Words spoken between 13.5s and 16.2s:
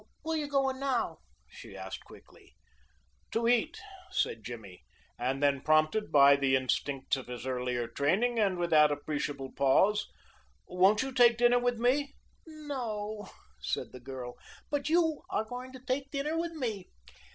said the girl, "but you are going to take